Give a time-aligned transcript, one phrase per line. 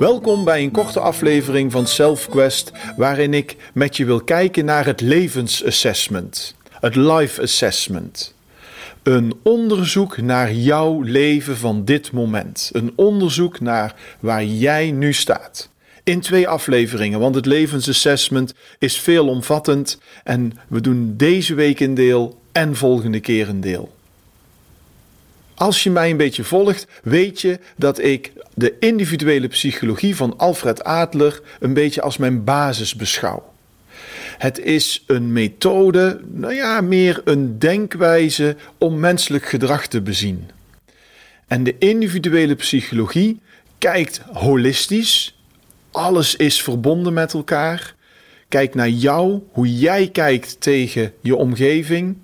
[0.00, 5.00] Welkom bij een korte aflevering van SelfQuest, waarin ik met je wil kijken naar het
[5.00, 8.34] levensassessment, het life assessment.
[9.02, 12.70] Een onderzoek naar jouw leven van dit moment.
[12.72, 15.70] Een onderzoek naar waar jij nu staat.
[16.04, 22.40] In twee afleveringen, want het levensassessment is veelomvattend en we doen deze week een deel
[22.52, 23.98] en volgende keer een deel.
[25.60, 30.84] Als je mij een beetje volgt, weet je dat ik de individuele psychologie van Alfred
[30.84, 33.52] Adler een beetje als mijn basis beschouw.
[34.38, 40.50] Het is een methode, nou ja, meer een denkwijze om menselijk gedrag te bezien.
[41.46, 43.40] En de individuele psychologie
[43.78, 45.38] kijkt holistisch,
[45.90, 47.94] alles is verbonden met elkaar.
[48.48, 52.16] Kijk naar jou, hoe jij kijkt tegen je omgeving,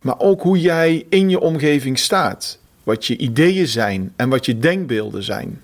[0.00, 2.58] maar ook hoe jij in je omgeving staat
[2.88, 5.60] wat je ideeën zijn en wat je denkbeelden zijn.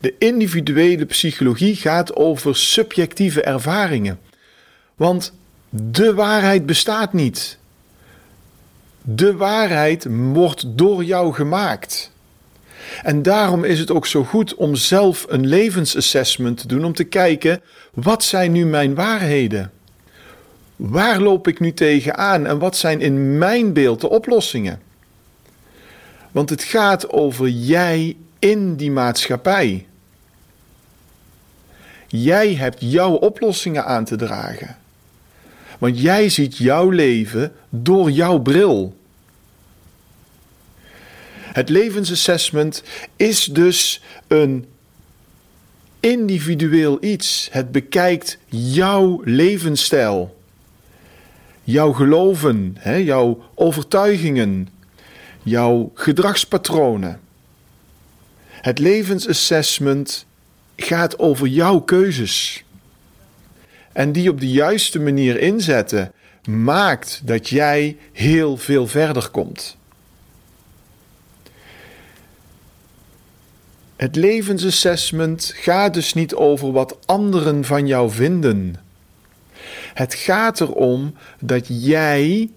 [0.00, 4.18] De individuele psychologie gaat over subjectieve ervaringen.
[4.94, 5.32] Want
[5.68, 7.58] de waarheid bestaat niet.
[9.02, 12.10] De waarheid wordt door jou gemaakt.
[13.02, 17.04] En daarom is het ook zo goed om zelf een levensassessment te doen, om te
[17.04, 17.60] kijken,
[17.94, 19.70] wat zijn nu mijn waarheden?
[20.76, 24.84] Waar loop ik nu tegenaan en wat zijn in mijn beeld de oplossingen?
[26.36, 29.86] Want het gaat over jij in die maatschappij.
[32.06, 34.76] Jij hebt jouw oplossingen aan te dragen.
[35.78, 38.96] Want jij ziet jouw leven door jouw bril.
[41.38, 42.82] Het levensassessment
[43.16, 44.66] is dus een
[46.00, 47.48] individueel iets.
[47.52, 50.36] Het bekijkt jouw levensstijl,
[51.64, 54.68] jouw geloven, jouw overtuigingen,
[55.46, 57.20] jouw gedragspatronen.
[58.48, 60.26] Het levensassessment
[60.76, 62.64] gaat over jouw keuzes.
[63.92, 66.12] En die op de juiste manier inzetten,
[66.48, 69.76] maakt dat jij heel veel verder komt.
[73.96, 78.74] Het levensassessment gaat dus niet over wat anderen van jou vinden.
[79.94, 82.50] Het gaat erom dat jij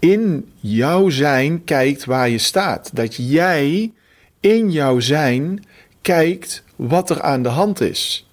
[0.00, 2.90] in jouw zijn kijkt waar je staat.
[2.92, 3.92] Dat jij
[4.40, 5.64] in jouw zijn
[6.02, 8.26] kijkt wat er aan de hand is.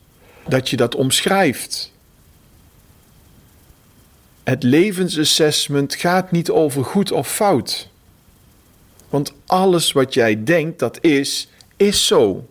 [0.48, 1.92] Dat je dat omschrijft.
[4.44, 7.90] Het levensassessment gaat niet over goed of fout.
[9.10, 12.48] Want alles wat jij denkt dat is, is zo.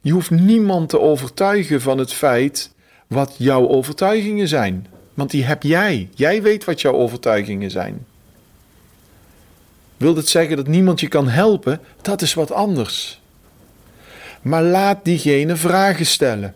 [0.00, 2.70] Je hoeft niemand te overtuigen van het feit
[3.06, 4.86] wat jouw overtuigingen zijn.
[5.14, 6.08] Want die heb jij.
[6.14, 8.06] Jij weet wat jouw overtuigingen zijn.
[9.96, 11.80] Wil dit zeggen dat niemand je kan helpen?
[12.02, 13.20] Dat is wat anders.
[14.42, 16.54] Maar laat diegene vragen stellen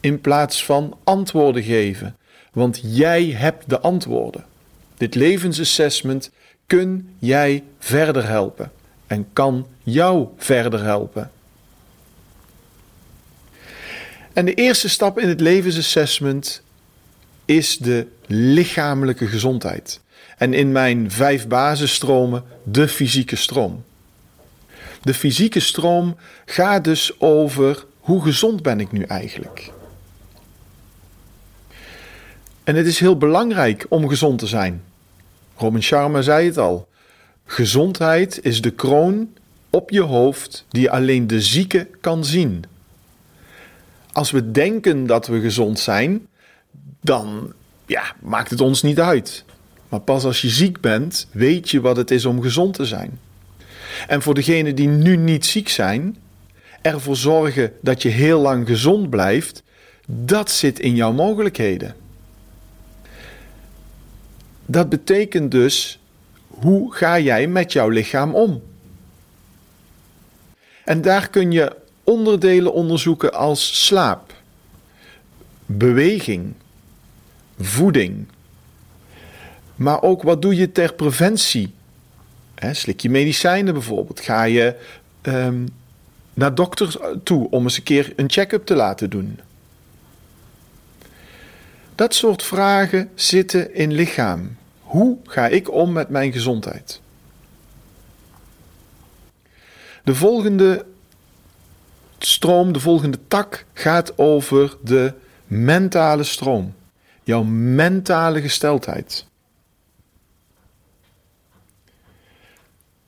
[0.00, 2.16] in plaats van antwoorden geven,
[2.52, 4.44] want jij hebt de antwoorden.
[4.96, 6.30] Dit levensassessment
[6.66, 8.72] kun jij verder helpen
[9.06, 11.30] en kan jou verder helpen.
[14.32, 16.62] En de eerste stap in het levensassessment
[17.50, 20.00] is de lichamelijke gezondheid.
[20.36, 23.84] En in mijn vijf basisstromen de fysieke stroom.
[25.02, 29.72] De fysieke stroom gaat dus over hoe gezond ben ik nu eigenlijk.
[32.64, 34.82] En het is heel belangrijk om gezond te zijn.
[35.56, 36.88] Robin Sharma zei het al.
[37.44, 39.28] Gezondheid is de kroon
[39.70, 42.64] op je hoofd die alleen de zieke kan zien.
[44.12, 46.28] Als we denken dat we gezond zijn,
[47.00, 47.52] dan
[47.86, 49.44] ja, maakt het ons niet uit.
[49.88, 53.20] Maar pas als je ziek bent, weet je wat het is om gezond te zijn.
[54.06, 56.16] En voor degenen die nu niet ziek zijn,
[56.82, 59.62] ervoor zorgen dat je heel lang gezond blijft,
[60.06, 61.94] dat zit in jouw mogelijkheden.
[64.66, 65.98] Dat betekent dus,
[66.46, 68.62] hoe ga jij met jouw lichaam om?
[70.84, 74.34] En daar kun je onderdelen onderzoeken als slaap,
[75.66, 76.54] beweging,
[77.60, 78.26] voeding.
[79.74, 81.74] Maar ook wat doe je ter preventie?
[82.72, 84.20] slik je medicijnen bijvoorbeeld?
[84.20, 84.76] Ga je
[85.22, 85.68] um,
[86.34, 89.40] naar dokters toe om eens een keer een check-up te laten doen?
[91.94, 94.56] Dat soort vragen zitten in lichaam.
[94.80, 97.00] Hoe ga ik om met mijn gezondheid?
[100.04, 100.84] De volgende
[102.18, 105.12] stroom, de volgende tak gaat over de
[105.46, 106.74] mentale stroom.
[107.30, 109.26] Jouw mentale gesteldheid.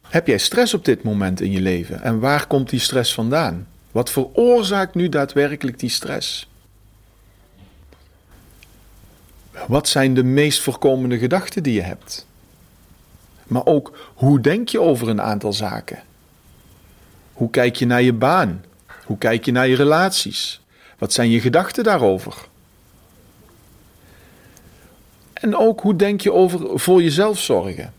[0.02, 2.02] Heb jij stress op dit moment in je leven?
[2.02, 3.66] En waar komt die stress vandaan?
[3.90, 6.50] Wat veroorzaakt nu daadwerkelijk die stress?
[9.68, 12.26] Wat zijn de meest voorkomende gedachten die je hebt?
[13.46, 16.02] Maar ook hoe denk je over een aantal zaken?
[17.32, 18.64] Hoe kijk je naar je baan?
[19.04, 20.60] Hoe kijk je naar je relaties?
[20.98, 22.50] Wat zijn je gedachten daarover?
[25.42, 27.92] En ook hoe denk je over voor jezelf zorgen?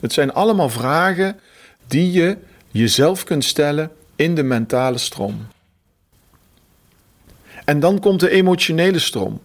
[0.00, 1.40] Het zijn allemaal vragen
[1.86, 2.36] die je
[2.68, 5.46] jezelf kunt stellen in de mentale stroom.
[7.64, 9.40] En dan komt de emotionele stroom.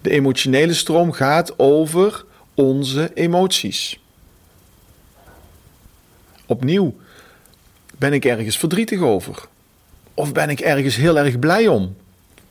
[0.00, 2.24] De emotionele stroom gaat over
[2.54, 4.00] onze emoties.
[6.46, 6.96] Opnieuw,
[7.98, 9.48] ben ik ergens verdrietig over?
[10.14, 11.96] Of ben ik ergens heel erg blij om?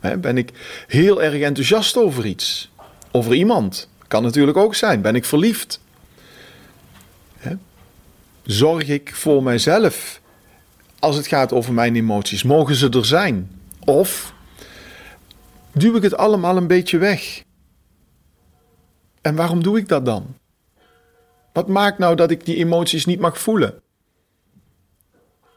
[0.01, 0.51] Ben ik
[0.88, 2.71] heel erg enthousiast over iets?
[3.12, 3.89] Over iemand?
[4.07, 5.01] Kan natuurlijk ook zijn.
[5.01, 5.80] Ben ik verliefd?
[8.44, 10.21] Zorg ik voor mijzelf
[11.00, 12.44] als het gaat over mijn emoties?
[12.44, 13.59] Mogen ze er zijn?
[13.86, 14.33] Of
[15.71, 17.44] duw ik het allemaal een beetje weg?
[19.21, 20.36] En waarom doe ik dat dan?
[21.54, 23.74] Wat maakt nou dat ik die emoties niet mag voelen?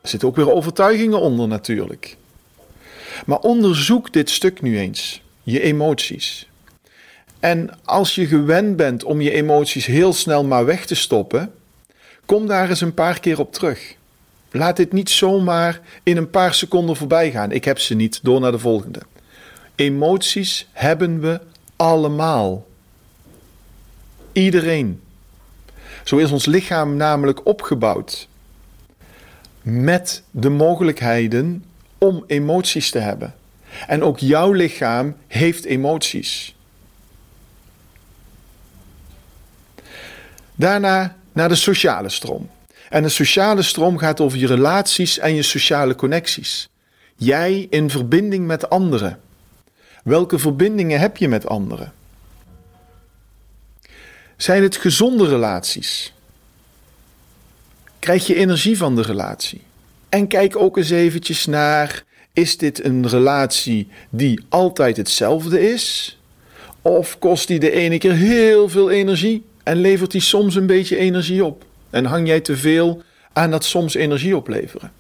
[0.03, 2.17] Er zitten ook weer overtuigingen onder natuurlijk.
[3.25, 6.49] Maar onderzoek dit stuk nu eens, je emoties.
[7.41, 11.55] En als je gewend bent om je emoties heel snel maar weg te stoppen,
[12.27, 13.95] kom daar eens een paar keer op terug.
[14.51, 17.53] Laat dit niet zomaar in een paar seconden voorbij gaan.
[17.53, 19.01] Ik heb ze niet, door naar de volgende.
[19.75, 21.41] Emoties hebben we
[21.77, 22.67] allemaal.
[24.33, 25.01] Iedereen.
[26.05, 28.29] Zo is ons lichaam namelijk opgebouwd.
[29.63, 31.65] Met de mogelijkheden
[32.05, 33.35] om emoties te hebben.
[33.87, 36.55] En ook jouw lichaam heeft emoties.
[40.55, 42.51] Daarna naar de sociale stroom.
[42.89, 46.69] En de sociale stroom gaat over je relaties en je sociale connecties.
[47.17, 49.21] Jij in verbinding met anderen.
[50.05, 51.93] Welke verbindingen heb je met anderen?
[54.37, 56.13] Zijn het gezonde relaties?
[57.99, 59.63] Krijg je energie van de relatie?
[60.15, 66.19] En kijk ook eens eventjes naar: is dit een relatie die altijd hetzelfde is?
[66.83, 70.97] Of kost die de ene keer heel veel energie en levert die soms een beetje
[70.97, 71.65] energie op?
[71.91, 73.03] En hang jij te veel
[73.33, 74.93] aan dat soms energie opleveren?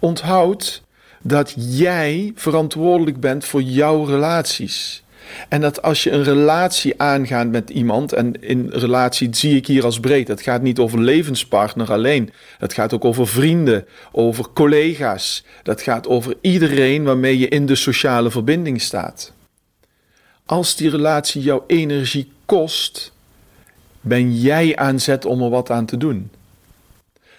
[0.00, 0.82] Onthoud
[1.22, 5.02] dat jij verantwoordelijk bent voor jouw relaties.
[5.48, 9.84] En dat als je een relatie aangaat met iemand, en in relatie zie ik hier
[9.84, 12.32] als breed, het gaat niet over levenspartner alleen.
[12.58, 15.44] Het gaat ook over vrienden, over collega's.
[15.62, 19.32] Dat gaat over iedereen waarmee je in de sociale verbinding staat.
[20.46, 23.12] Als die relatie jouw energie kost,
[24.00, 26.30] ben jij aan zet om er wat aan te doen.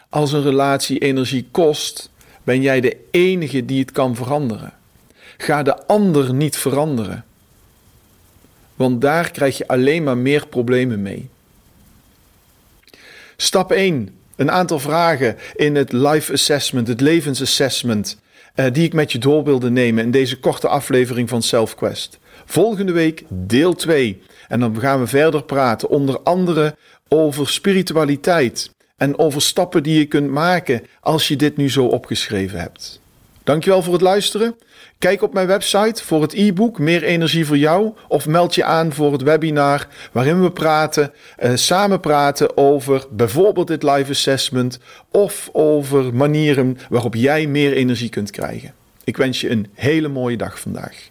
[0.10, 2.10] Als een relatie energie kost,
[2.44, 4.74] ben jij de enige die het kan veranderen.
[5.38, 7.26] Ga de ander niet veranderen.
[8.82, 11.30] Want daar krijg je alleen maar meer problemen mee.
[13.38, 14.10] Stap 1.
[14.36, 18.20] Een aantal vragen in het life assessment, het levensassessment,
[18.56, 22.20] uh, die ik met je door wilde nemen in deze korte aflevering van SelfQuest.
[22.46, 24.22] Volgende week deel 2.
[24.48, 26.76] En dan gaan we verder praten, onder andere
[27.08, 32.60] over spiritualiteit en over stappen die je kunt maken als je dit nu zo opgeschreven
[32.60, 33.01] hebt.
[33.44, 34.56] Dankjewel voor het luisteren.
[35.00, 38.94] Kijk op mijn website voor het e-book Meer Energie voor Jou of meld je aan
[38.94, 44.80] voor het webinar waarin we praten, eh, samen praten over bijvoorbeeld dit live assessment
[45.12, 48.74] of over manieren waarop jij meer energie kunt krijgen.
[49.04, 51.11] Ik wens je een hele mooie dag vandaag.